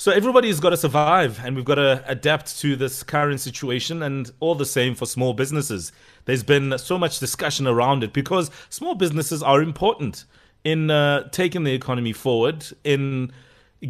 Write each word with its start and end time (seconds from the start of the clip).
So 0.00 0.10
everybody's 0.10 0.60
got 0.60 0.70
to 0.70 0.78
survive 0.78 1.44
and 1.44 1.54
we've 1.54 1.66
got 1.66 1.74
to 1.74 2.02
adapt 2.06 2.58
to 2.60 2.74
this 2.74 3.02
current 3.02 3.38
situation 3.38 4.02
and 4.02 4.32
all 4.40 4.54
the 4.54 4.64
same 4.64 4.94
for 4.94 5.04
small 5.04 5.34
businesses. 5.34 5.92
There's 6.24 6.42
been 6.42 6.78
so 6.78 6.96
much 6.96 7.18
discussion 7.18 7.66
around 7.66 8.02
it 8.02 8.14
because 8.14 8.50
small 8.70 8.94
businesses 8.94 9.42
are 9.42 9.60
important 9.60 10.24
in 10.64 10.90
uh, 10.90 11.28
taking 11.32 11.64
the 11.64 11.74
economy 11.74 12.14
forward, 12.14 12.64
in 12.82 13.30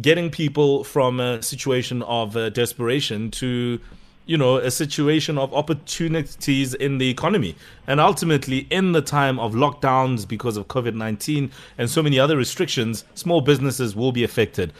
getting 0.01 0.29
people 0.29 0.83
from 0.83 1.21
a 1.21 1.41
situation 1.41 2.01
of 2.01 2.35
uh, 2.35 2.49
desperation 2.49 3.31
to 3.31 3.79
you 4.25 4.37
know 4.37 4.57
a 4.57 4.69
situation 4.69 5.37
of 5.37 5.53
opportunities 5.53 6.73
in 6.73 6.97
the 6.97 7.09
economy 7.09 7.55
and 7.87 8.01
ultimately 8.01 8.67
in 8.69 8.91
the 8.91 9.01
time 9.01 9.39
of 9.39 9.53
lockdowns 9.53 10.27
because 10.27 10.57
of 10.57 10.67
covid-19 10.67 11.49
and 11.77 11.89
so 11.89 12.03
many 12.03 12.19
other 12.19 12.37
restrictions 12.37 13.03
small 13.15 13.41
businesses 13.41 13.95
will 13.95 14.11
be 14.11 14.23
affected 14.23 14.71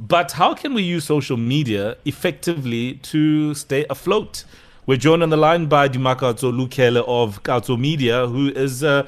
but 0.00 0.32
how 0.32 0.54
can 0.54 0.72
we 0.72 0.82
use 0.82 1.04
social 1.04 1.36
media 1.36 1.96
effectively 2.06 2.94
to 2.94 3.54
stay 3.54 3.84
afloat? 3.90 4.44
We're 4.86 4.96
joined 4.96 5.22
on 5.22 5.28
the 5.28 5.36
line 5.36 5.66
by 5.66 5.90
Dimakatso 5.90 6.50
Lukhele 6.52 7.04
of 7.06 7.42
Katso 7.42 7.78
Media, 7.78 8.26
who 8.26 8.48
is 8.48 8.82
uh, 8.82 9.06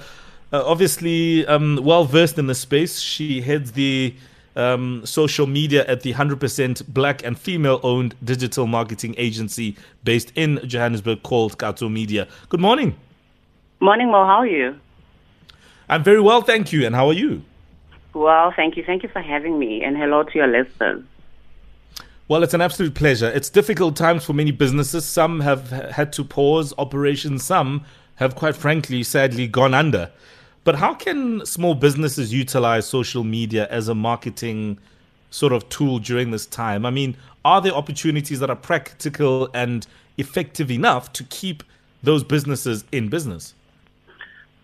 uh, 0.53 0.63
obviously 0.67 1.47
um, 1.47 1.81
well 1.83 2.05
versed 2.05 2.39
in 2.39 2.47
the 2.47 2.55
space. 2.55 3.01
She 3.01 3.41
heads 3.41 3.73
the 3.73 4.15
um, 4.55 5.01
social 5.07 5.47
media 5.47 5.87
at 5.87 6.03
the 6.03 6.13
100% 6.13 6.87
black 6.89 7.25
and 7.25 7.39
female 7.39 7.81
owned 7.83 8.15
digital 8.23 8.67
marketing 8.67 9.15
agency 9.17 9.77
based 10.05 10.31
in 10.35 10.61
Johannesburg 10.69 11.23
called 11.23 11.57
Katso 11.57 11.91
Media. 11.91 12.29
Good 12.51 12.61
morning. 12.61 12.97
Morning, 13.81 14.11
Mo. 14.11 14.27
How 14.27 14.41
are 14.41 14.47
you? 14.47 14.79
I'm 15.89 16.05
very 16.05 16.21
well, 16.21 16.43
thank 16.43 16.71
you. 16.71 16.85
And 16.85 16.95
how 16.95 17.09
are 17.09 17.15
you? 17.15 17.43
Well, 18.15 18.53
thank 18.55 18.77
you. 18.77 18.85
Thank 18.85 19.03
you 19.03 19.09
for 19.09 19.23
having 19.23 19.59
me, 19.59 19.83
and 19.83 19.97
hello 19.97 20.23
to 20.23 20.35
your 20.35 20.47
listeners. 20.47 21.05
Well, 22.29 22.43
it's 22.43 22.55
an 22.55 22.61
absolute 22.61 22.95
pleasure. 22.95 23.29
It's 23.29 23.51
difficult 23.51 23.97
times 23.97 24.25
for 24.25 24.33
many 24.33 24.53
businesses. 24.53 25.05
Some 25.05 25.41
have 25.41 25.71
had 25.71 26.13
to 26.15 26.25
pause 26.25 26.73
operations, 26.79 27.45
some 27.45 27.85
have, 28.17 28.35
quite 28.37 28.57
frankly, 28.57 29.03
sadly 29.03 29.47
gone 29.47 29.75
under. 29.75 30.11
But 30.65 30.77
how 30.77 30.95
can 30.95 31.45
small 31.45 31.75
businesses 31.75 32.33
utilize 32.33 32.87
social 32.87 33.25
media 33.25 33.67
as 33.71 33.89
a 33.89 33.95
marketing 33.95 34.79
sort 35.31 35.53
of 35.53 35.69
tool 35.69 35.99
during 35.99 36.31
this 36.31 36.47
time? 36.47 36.87
I 36.87 36.91
mean, 36.91 37.17
are 37.45 37.61
there 37.61 37.73
opportunities 37.73 38.39
that 38.41 38.51
are 38.51 38.57
practical 38.57 39.51
and 39.53 39.87
effective 40.19 40.71
enough 40.71 41.13
to 41.15 41.25
keep 41.25 41.65
those 42.03 42.23
businesses 42.23 42.85
in 42.93 43.09
business? 43.09 43.55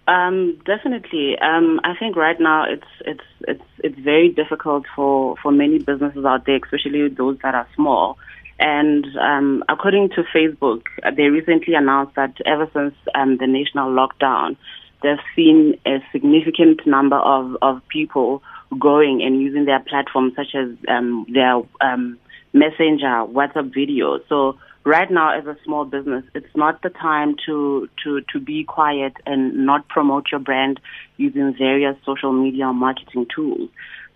Um, 0.08 0.58
definitely. 0.64 1.36
Um, 1.38 1.80
I 1.84 1.94
think 1.94 2.16
right 2.16 2.40
now 2.40 2.64
it's 2.64 2.90
it's 3.04 3.28
it's 3.46 3.68
it's 3.84 3.98
very 3.98 4.30
difficult 4.30 4.84
for 4.96 5.36
for 5.42 5.52
many 5.52 5.78
businesses 5.78 6.24
out 6.24 6.46
there, 6.46 6.58
especially 6.64 7.06
those 7.10 7.36
that 7.42 7.54
are 7.54 7.68
small. 7.76 8.16
And 8.58 9.06
um, 9.20 9.62
according 9.68 10.08
to 10.16 10.24
Facebook, 10.34 10.84
they 11.14 11.24
recently 11.24 11.74
announced 11.74 12.16
that 12.16 12.34
ever 12.46 12.68
since 12.72 12.94
um, 13.14 13.36
the 13.36 13.46
national 13.46 13.90
lockdown, 13.90 14.56
they've 15.02 15.18
seen 15.36 15.78
a 15.86 15.98
significant 16.10 16.86
number 16.86 17.16
of 17.16 17.58
of 17.60 17.86
people 17.88 18.42
going 18.78 19.20
and 19.22 19.42
using 19.42 19.66
their 19.66 19.80
platforms, 19.80 20.32
such 20.34 20.54
as 20.54 20.68
um, 20.88 21.26
their 21.28 21.60
um, 21.82 22.18
Messenger, 22.54 23.26
WhatsApp 23.28 23.74
video. 23.74 24.20
So 24.30 24.56
right 24.84 25.10
now 25.10 25.38
as 25.38 25.46
a 25.46 25.56
small 25.64 25.84
business, 25.84 26.24
it's 26.34 26.54
not 26.56 26.82
the 26.82 26.90
time 26.90 27.36
to, 27.46 27.88
to, 28.04 28.20
to 28.32 28.40
be 28.40 28.64
quiet 28.64 29.14
and 29.26 29.66
not 29.66 29.88
promote 29.88 30.26
your 30.30 30.40
brand 30.40 30.80
using 31.16 31.54
various 31.56 31.96
social 32.04 32.32
media 32.32 32.72
marketing 32.72 33.26
tools. 33.34 33.70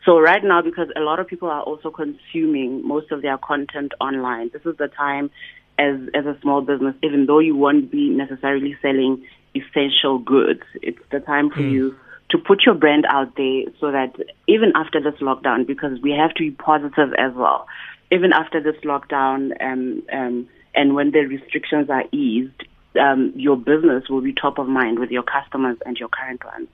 So 0.05 0.19
right 0.19 0.43
now, 0.43 0.63
because 0.63 0.89
a 0.97 1.01
lot 1.01 1.21
of 1.21 1.29
people 1.29 1.49
are 1.49 1.63
also 1.63 1.91
consuming 1.91 2.87
most 2.87 3.13
of 3.13 3.23
their 3.23 3.39
content 3.39 3.93
online, 4.01 4.51
this 4.53 4.63
is 4.65 4.77
the 4.77 4.89
time 4.89 5.31
as, 5.79 5.97
as 6.15 6.27
a 6.27 6.37
small 6.43 6.61
business, 6.61 6.95
even 7.03 7.27
though 7.27 7.39
you 7.39 7.55
won't 7.55 7.91
be 7.91 8.09
necessarily 8.09 8.77
selling 8.83 9.25
essential 9.55 10.19
goods, 10.19 10.63
it's 10.83 10.99
the 11.11 11.21
time 11.21 11.51
for 11.51 11.61
mm. 11.61 11.71
you 11.71 11.97
to 12.31 12.39
put 12.39 12.63
your 12.65 12.75
brand 12.75 13.05
out 13.09 13.37
there 13.37 13.65
so 13.79 13.93
that 13.93 14.15
even 14.49 14.73
after 14.75 15.01
this 15.01 15.21
lockdown, 15.21 15.67
because 15.67 16.01
we 16.03 16.11
have 16.11 16.35
to 16.35 16.43
be 16.43 16.51
positive 16.51 17.13
as 17.19 17.33
well, 17.35 17.67
even 18.13 18.33
after 18.33 18.61
this 18.61 18.77
lockdown, 18.85 19.53
um, 19.63 20.03
um, 20.13 20.49
and 20.75 20.95
when 20.95 21.11
the 21.11 21.21
restrictions 21.21 21.89
are 21.89 22.05
eased, 22.13 22.63
um, 23.01 23.33
your 23.35 23.57
business 23.57 24.09
will 24.11 24.21
be 24.21 24.35
top 24.35 24.59
of 24.59 24.69
mind 24.69 24.99
with 24.99 25.11
your 25.11 25.23
customers 25.23 25.79
and 25.87 25.97
your 25.97 26.11
current 26.11 26.45
ones. 26.45 26.69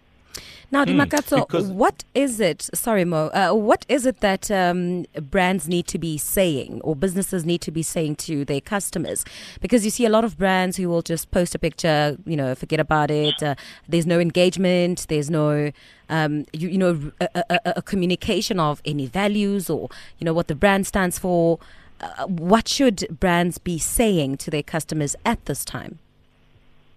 Now, 0.70 0.84
Dimakatso, 0.84 1.72
what 1.72 2.04
is 2.14 2.40
it? 2.40 2.68
Sorry, 2.74 3.06
Mo. 3.06 3.28
Uh, 3.28 3.54
what 3.54 3.86
is 3.88 4.04
it 4.04 4.20
that 4.20 4.50
um, 4.50 5.06
brands 5.30 5.66
need 5.66 5.86
to 5.86 5.98
be 5.98 6.18
saying 6.18 6.82
or 6.84 6.94
businesses 6.94 7.46
need 7.46 7.62
to 7.62 7.70
be 7.70 7.82
saying 7.82 8.16
to 8.16 8.44
their 8.44 8.60
customers? 8.60 9.24
Because 9.62 9.86
you 9.86 9.90
see 9.90 10.04
a 10.04 10.10
lot 10.10 10.24
of 10.24 10.36
brands 10.36 10.76
who 10.76 10.90
will 10.90 11.00
just 11.00 11.30
post 11.30 11.54
a 11.54 11.58
picture, 11.58 12.18
you 12.26 12.36
know, 12.36 12.54
forget 12.54 12.80
about 12.80 13.10
it. 13.10 13.42
Uh, 13.42 13.54
there's 13.88 14.06
no 14.06 14.20
engagement. 14.20 15.06
There's 15.08 15.30
no, 15.30 15.72
um, 16.10 16.44
you, 16.52 16.68
you, 16.68 16.78
know, 16.78 17.12
a, 17.18 17.44
a, 17.48 17.60
a 17.76 17.82
communication 17.82 18.60
of 18.60 18.82
any 18.84 19.06
values 19.06 19.70
or 19.70 19.88
you 20.18 20.26
know 20.26 20.34
what 20.34 20.48
the 20.48 20.54
brand 20.54 20.86
stands 20.86 21.18
for. 21.18 21.58
Uh, 22.00 22.26
what 22.26 22.68
should 22.68 23.06
brands 23.18 23.56
be 23.56 23.78
saying 23.78 24.36
to 24.36 24.50
their 24.50 24.62
customers 24.62 25.16
at 25.24 25.42
this 25.46 25.64
time? 25.64 25.98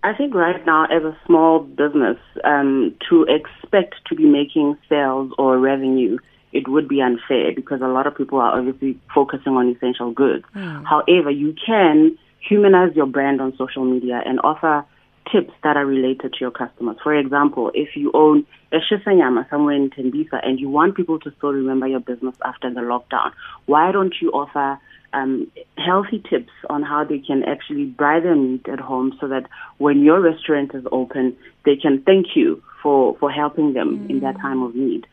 I 0.04 0.14
think 0.14 0.34
right 0.34 0.66
now, 0.66 0.86
as 0.86 1.04
a 1.04 1.16
small 1.26 1.60
business, 1.60 2.18
um, 2.44 2.96
to 3.10 3.26
expect 3.30 3.96
to 4.08 4.16
be 4.16 4.26
making 4.26 4.78
sales 4.90 5.32
or 5.38 5.60
revenue, 5.60 6.18
it 6.52 6.68
would 6.68 6.88
be 6.88 7.02
unfair 7.02 7.52
because 7.56 7.82
a 7.82 7.88
lot 7.88 8.08
of 8.08 8.18
people 8.18 8.40
are 8.40 8.58
obviously 8.58 9.00
focusing 9.14 9.54
on 9.54 9.70
essential 9.70 10.12
goods. 10.12 10.44
Mm. 10.56 10.86
However, 10.86 11.30
you 11.30 11.56
can 11.66 12.18
humanize 12.40 12.96
your 12.96 13.06
brand 13.06 13.40
on 13.42 13.56
social 13.58 13.86
media 13.86 14.22
and 14.26 14.40
offer 14.44 14.84
tips 15.32 15.54
that 15.64 15.78
are 15.78 15.86
related 15.86 16.34
to 16.34 16.40
your 16.40 16.52
customers. 16.52 16.98
For 17.04 17.14
example, 17.14 17.72
if 17.74 17.96
you 17.96 18.12
own 18.14 18.46
a 18.72 18.78
Shisanyama 18.78 19.50
somewhere 19.50 19.76
in 19.76 19.90
Tembisa 19.90 20.40
and 20.46 20.60
you 20.60 20.70
want 20.70 20.96
people 20.96 21.20
to 21.20 21.32
still 21.38 21.52
remember 21.52 21.88
your 21.88 22.00
business 22.00 22.36
after 22.46 22.74
the 22.74 22.82
lockdown, 22.82 23.32
why 23.66 23.92
don't 23.92 24.16
you 24.22 24.32
offer 24.32 24.80
um, 25.14 25.52
healthy 25.78 26.24
tips 26.30 26.52
on 26.70 26.84
how 26.84 27.04
they 27.04 27.20
can 27.20 27.44
actually 27.44 27.86
buy 27.86 28.20
their 28.20 28.36
meat 28.36 28.68
at 28.68 28.80
home 28.80 29.18
so 29.20 29.28
that 29.28 29.48
when 29.78 30.04
your 30.04 30.22
restaurant 30.22 30.74
is 30.74 30.86
open, 30.92 31.36
they 31.66 31.76
can 31.76 32.02
thank 32.04 32.36
you 32.36 32.64
for, 32.82 33.18
for 33.18 33.30
helping 33.30 33.74
them 33.74 34.00
mm. 34.00 34.10
in 34.10 34.20
that 34.22 34.38
time 34.38 34.64
of 34.64 34.76
need. 34.76 35.06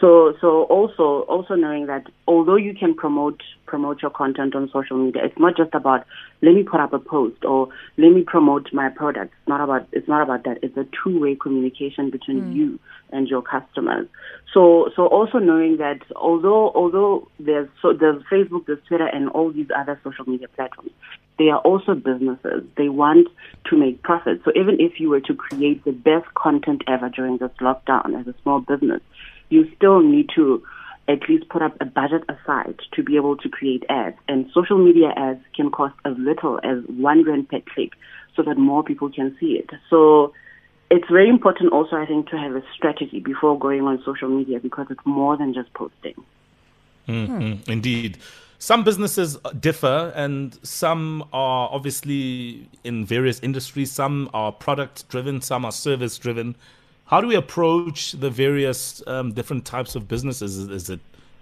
So, 0.00 0.34
so 0.40 0.64
also, 0.64 1.20
also 1.28 1.54
knowing 1.54 1.86
that 1.86 2.06
although 2.26 2.56
you 2.56 2.74
can 2.74 2.94
promote, 2.94 3.40
promote 3.64 4.02
your 4.02 4.10
content 4.10 4.54
on 4.54 4.68
social 4.72 4.98
media, 4.98 5.22
it's 5.24 5.38
not 5.38 5.56
just 5.56 5.72
about, 5.72 6.04
let 6.42 6.52
me 6.54 6.64
put 6.64 6.80
up 6.80 6.92
a 6.92 6.98
post 6.98 7.44
or 7.44 7.68
let 7.96 8.10
me 8.10 8.22
promote 8.22 8.72
my 8.72 8.88
product. 8.88 9.32
It's 9.38 9.48
not 9.48 9.60
about, 9.60 9.86
it's 9.92 10.08
not 10.08 10.22
about 10.22 10.44
that. 10.44 10.58
It's 10.62 10.76
a 10.76 10.86
two-way 11.02 11.36
communication 11.36 12.10
between 12.10 12.42
mm. 12.42 12.54
you 12.54 12.80
and 13.10 13.28
your 13.28 13.40
customers. 13.40 14.08
So, 14.52 14.90
so 14.96 15.06
also 15.06 15.38
knowing 15.38 15.76
that 15.76 16.00
although, 16.16 16.72
although 16.74 17.28
there's, 17.38 17.68
so 17.80 17.92
there's 17.92 18.22
Facebook, 18.24 18.66
there's 18.66 18.82
Twitter 18.88 19.06
and 19.06 19.28
all 19.28 19.52
these 19.52 19.68
other 19.76 19.98
social 20.02 20.28
media 20.28 20.48
platforms, 20.48 20.90
they 21.38 21.48
are 21.48 21.60
also 21.60 21.94
businesses. 21.94 22.64
They 22.76 22.88
want 22.88 23.28
to 23.66 23.76
make 23.76 24.02
profit. 24.02 24.40
So 24.44 24.52
even 24.56 24.76
if 24.80 25.00
you 25.00 25.08
were 25.08 25.20
to 25.20 25.34
create 25.34 25.84
the 25.84 25.92
best 25.92 26.32
content 26.34 26.82
ever 26.86 27.08
during 27.08 27.38
this 27.38 27.50
lockdown 27.60 28.18
as 28.20 28.26
a 28.26 28.34
small 28.42 28.60
business, 28.60 29.00
you 29.48 29.70
still 29.76 30.00
need 30.00 30.30
to 30.34 30.62
at 31.06 31.28
least 31.28 31.48
put 31.48 31.62
up 31.62 31.76
a 31.80 31.84
budget 31.84 32.22
aside 32.28 32.80
to 32.92 33.02
be 33.02 33.16
able 33.16 33.36
to 33.36 33.48
create 33.48 33.84
ads. 33.88 34.16
And 34.28 34.50
social 34.54 34.78
media 34.78 35.12
ads 35.16 35.40
can 35.54 35.70
cost 35.70 35.94
as 36.04 36.14
little 36.18 36.60
as 36.64 36.78
one 36.86 37.24
rand 37.24 37.48
per 37.48 37.60
click 37.74 37.92
so 38.34 38.42
that 38.42 38.56
more 38.56 38.82
people 38.82 39.10
can 39.10 39.36
see 39.38 39.52
it. 39.52 39.70
So 39.90 40.32
it's 40.90 41.08
very 41.08 41.28
important 41.28 41.72
also, 41.72 41.96
I 41.96 42.06
think, 42.06 42.28
to 42.30 42.38
have 42.38 42.56
a 42.56 42.62
strategy 42.74 43.20
before 43.20 43.58
going 43.58 43.82
on 43.82 44.02
social 44.04 44.28
media 44.28 44.60
because 44.60 44.86
it's 44.90 45.04
more 45.04 45.36
than 45.36 45.52
just 45.52 45.72
posting. 45.74 46.14
Mm-hmm. 47.08 47.70
Indeed. 47.70 48.18
Some 48.58 48.82
businesses 48.82 49.36
differ, 49.60 50.10
and 50.14 50.58
some 50.64 51.24
are 51.34 51.68
obviously 51.70 52.66
in 52.82 53.04
various 53.04 53.38
industries. 53.40 53.92
Some 53.92 54.30
are 54.32 54.52
product 54.52 55.06
driven, 55.10 55.42
some 55.42 55.66
are 55.66 55.72
service 55.72 56.16
driven. 56.16 56.56
How 57.06 57.20
do 57.20 57.26
we 57.26 57.34
approach 57.34 58.12
the 58.12 58.30
various 58.30 59.02
um, 59.06 59.32
different 59.32 59.64
types 59.64 59.94
of 59.94 60.08
businesses? 60.08 60.56
Is, 60.56 60.68
is, 60.68 60.90
it 60.90 61.00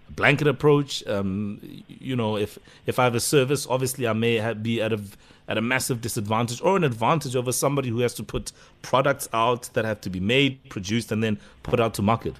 a 0.09 0.12
blanket 0.12 0.49
approach? 0.49 1.06
Um, 1.06 1.85
you 1.88 2.17
know, 2.17 2.37
if 2.37 2.59
if 2.87 2.99
I 2.99 3.05
have 3.05 3.14
a 3.14 3.20
service, 3.20 3.67
obviously 3.69 4.09
I 4.09 4.12
may 4.12 4.35
have, 4.35 4.62
be 4.62 4.82
at 4.82 4.93
a 4.93 5.00
at 5.49 5.59
a 5.59 5.61
massive 5.61 6.00
disadvantage 6.00 6.61
or 6.62 6.76
an 6.76 6.85
advantage 6.85 7.37
over 7.37 7.53
somebody 7.53 7.91
who 7.91 8.00
has 8.00 8.14
to 8.14 8.23
put 8.23 8.53
products 8.82 9.29
out 9.32 9.70
that 9.75 9.85
have 9.85 10.00
to 10.00 10.11
be 10.11 10.20
made, 10.20 10.69
produced, 10.69 11.12
and 11.12 11.23
then 11.23 11.38
put 11.62 11.79
out 11.79 11.94
to 11.94 12.03
market. 12.03 12.35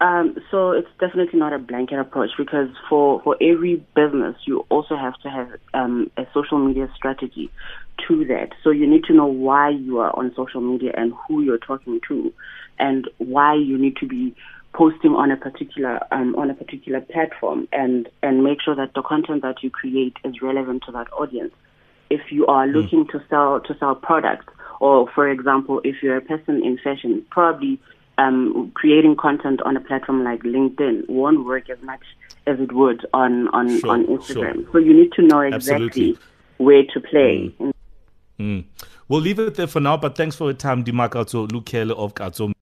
Um, 0.00 0.36
so 0.50 0.72
it's 0.72 0.88
definitely 1.00 1.38
not 1.38 1.54
a 1.54 1.58
blanket 1.58 1.98
approach 1.98 2.30
because 2.36 2.68
for, 2.88 3.22
for 3.22 3.36
every 3.40 3.76
business, 3.94 4.36
you 4.44 4.66
also 4.68 4.94
have 4.94 5.14
to 5.20 5.30
have 5.30 5.48
um, 5.72 6.10
a 6.18 6.26
social 6.34 6.58
media 6.58 6.90
strategy 6.94 7.50
to 8.06 8.24
that. 8.26 8.50
So 8.62 8.70
you 8.70 8.86
need 8.86 9.04
to 9.04 9.14
know 9.14 9.26
why 9.26 9.70
you 9.70 9.98
are 9.98 10.16
on 10.16 10.34
social 10.36 10.60
media 10.60 10.92
and 10.94 11.14
who 11.26 11.40
you're 11.42 11.58
talking 11.58 12.00
to 12.08 12.32
and 12.78 13.08
why 13.18 13.54
you 13.54 13.78
need 13.78 13.96
to 13.96 14.06
be 14.06 14.34
posting 14.74 15.12
on 15.12 15.30
a 15.30 15.36
particular 15.36 15.98
um, 16.12 16.34
on 16.36 16.50
a 16.50 16.54
particular 16.54 17.00
platform 17.00 17.66
and 17.72 18.10
and 18.22 18.44
make 18.44 18.60
sure 18.60 18.74
that 18.76 18.92
the 18.94 19.00
content 19.00 19.40
that 19.40 19.62
you 19.62 19.70
create 19.70 20.14
is 20.24 20.42
relevant 20.42 20.82
to 20.84 20.92
that 20.92 21.10
audience. 21.14 21.54
If 22.10 22.20
you 22.30 22.46
are 22.46 22.66
hmm. 22.66 22.76
looking 22.76 23.06
mm. 23.06 23.10
to 23.12 23.22
sell 23.30 23.60
to 23.60 23.76
sell 23.78 23.94
products, 23.94 24.52
or 24.80 25.08
for 25.14 25.28
example, 25.30 25.80
if 25.82 26.02
you're 26.02 26.18
a 26.18 26.20
person 26.20 26.62
in 26.62 26.78
fashion, 26.84 27.24
probably 27.30 27.80
um, 28.18 28.72
creating 28.74 29.16
content 29.16 29.60
on 29.62 29.76
a 29.76 29.80
platform 29.80 30.24
like 30.24 30.42
LinkedIn 30.42 31.08
won't 31.08 31.44
work 31.44 31.68
as 31.70 31.80
much 31.82 32.02
as 32.46 32.58
it 32.60 32.72
would 32.72 33.06
on 33.12 33.48
on, 33.48 33.80
sure, 33.80 33.90
on 33.90 34.06
Instagram. 34.06 34.54
Sure. 34.54 34.72
So 34.72 34.78
you 34.78 34.94
need 34.94 35.12
to 35.12 35.22
know 35.22 35.40
exactly 35.40 35.86
Absolutely. 35.86 36.18
where 36.58 36.84
to 36.94 37.00
play. 37.00 37.54
Mm. 37.60 37.72
Mm. 38.38 38.64
We'll 39.08 39.20
leave 39.20 39.38
it 39.38 39.54
there 39.54 39.66
for 39.66 39.80
now, 39.80 39.96
but 39.96 40.16
thanks 40.16 40.36
for 40.36 40.44
your 40.44 40.54
time, 40.54 40.84
Dimakatso 40.84 41.48
Lukhele 41.48 41.92
of 41.92 42.14
Katso. 42.14 42.55